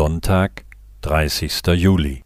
[0.00, 0.64] Sonntag,
[1.02, 1.60] 30.
[1.74, 2.22] Juli.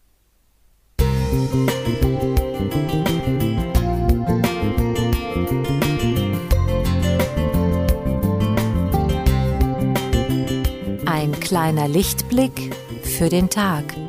[11.04, 14.03] Ein kleiner Lichtblick für den Tag.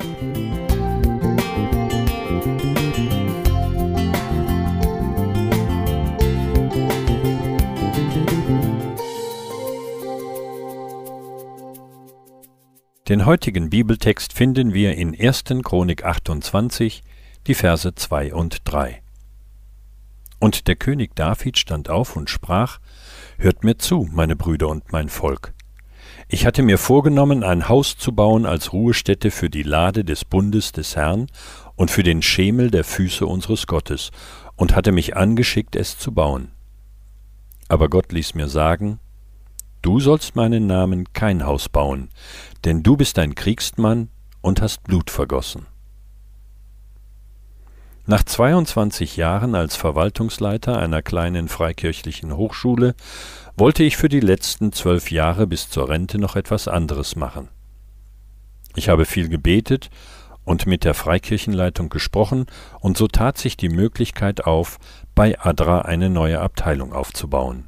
[13.08, 15.44] Den heutigen Bibeltext finden wir in 1.
[15.64, 17.04] Chronik 28,
[17.46, 19.04] die Verse 2 und 3.
[20.40, 22.80] Und der König David stand auf und sprach,
[23.38, 25.54] Hört mir zu, meine Brüder und mein Volk.
[26.30, 30.72] Ich hatte mir vorgenommen, ein Haus zu bauen als Ruhestätte für die Lade des Bundes
[30.72, 31.28] des Herrn
[31.76, 34.10] und für den Schemel der Füße unseres Gottes,
[34.56, 36.54] und hatte mich angeschickt, es zu bauen.
[37.68, 39.00] Aber Gott ließ mir sagen,
[39.86, 42.10] Du sollst meinen Namen kein Haus bauen,
[42.64, 44.10] denn du bist ein Kriegsmann
[44.42, 45.68] und hast Blut vergossen.
[48.08, 52.96] Nach 22 Jahren als Verwaltungsleiter einer kleinen freikirchlichen Hochschule
[53.58, 57.50] wollte ich für die letzten zwölf Jahre bis zur Rente noch etwas anderes machen.
[58.76, 59.92] Ich habe viel gebetet
[60.46, 62.48] und mit der Freikirchenleitung gesprochen,
[62.80, 64.80] und so tat sich die Möglichkeit auf,
[65.14, 67.68] bei ADRA eine neue Abteilung aufzubauen.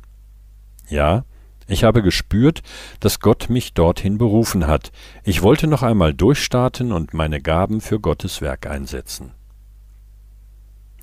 [0.90, 1.24] Ja,
[1.68, 2.62] ich habe gespürt,
[3.00, 4.92] dass Gott mich dorthin berufen hat.
[5.24, 9.32] Ich wollte noch einmal durchstarten und meine Gaben für Gottes Werk einsetzen.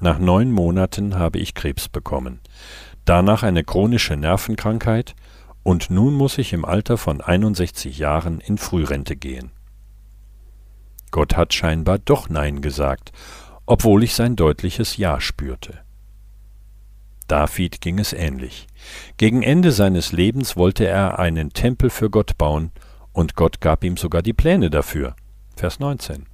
[0.00, 2.40] Nach neun Monaten habe ich Krebs bekommen,
[3.04, 5.14] danach eine chronische Nervenkrankheit
[5.62, 9.50] und nun muss ich im Alter von 61 Jahren in Frührente gehen.
[11.10, 13.12] Gott hat scheinbar doch Nein gesagt,
[13.66, 15.84] obwohl ich sein deutliches Ja spürte.
[17.28, 18.66] David ging es ähnlich.
[19.16, 22.70] Gegen Ende seines Lebens wollte er einen Tempel für Gott bauen,
[23.12, 25.14] und Gott gab ihm sogar die Pläne dafür.
[25.56, 26.26] Vers 19.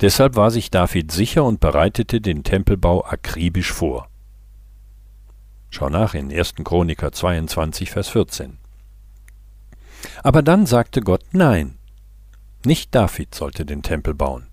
[0.00, 4.08] Deshalb war sich David sicher und bereitete den Tempelbau akribisch vor.
[5.68, 6.54] Schau nach in 1.
[6.64, 8.58] Chroniker 22, Vers 14.
[10.22, 11.78] Aber dann sagte Gott Nein.
[12.64, 14.46] Nicht David sollte den Tempel bauen.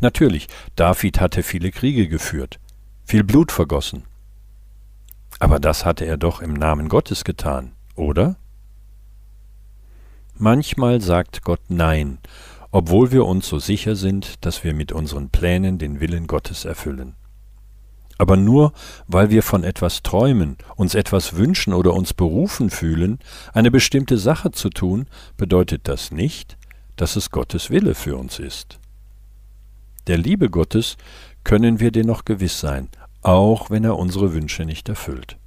[0.00, 2.60] Natürlich, David hatte viele Kriege geführt,
[3.06, 4.02] viel Blut vergossen.
[5.38, 8.36] Aber das hatte er doch im Namen Gottes getan, oder?
[10.34, 12.18] Manchmal sagt Gott Nein,
[12.72, 17.14] obwohl wir uns so sicher sind, dass wir mit unseren Plänen den Willen Gottes erfüllen.
[18.18, 18.72] Aber nur
[19.06, 23.18] weil wir von etwas träumen, uns etwas wünschen oder uns berufen fühlen,
[23.52, 25.06] eine bestimmte Sache zu tun,
[25.36, 26.56] bedeutet das nicht,
[26.96, 28.80] dass es Gottes Wille für uns ist.
[30.06, 30.96] Der Liebe Gottes
[31.46, 32.88] können wir dennoch gewiss sein,
[33.22, 35.38] auch wenn er unsere Wünsche nicht erfüllt.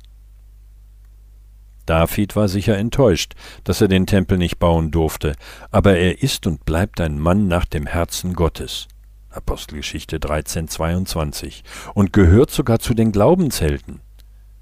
[1.86, 3.34] David war sicher enttäuscht,
[3.66, 5.36] dass er den Tempel nicht bauen durfte,
[5.72, 8.88] aber er ist und bleibt ein Mann nach dem Herzen Gottes.
[9.30, 11.66] Apostelgeschichte 13, 22
[11.96, 14.00] und gehört sogar zu den Glaubenshelden.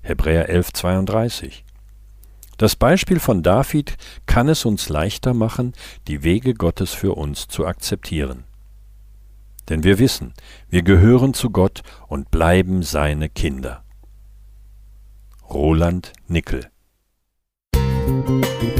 [0.02, 1.66] Hebräer 11, 32.
[2.58, 3.96] Das Beispiel von David
[4.26, 5.74] kann es uns leichter machen,
[6.08, 8.47] die Wege Gottes für uns zu akzeptieren.
[9.69, 10.33] Denn wir wissen,
[10.69, 13.83] wir gehören zu Gott und bleiben seine Kinder.
[15.50, 16.69] Roland Nickel
[18.17, 18.77] Musik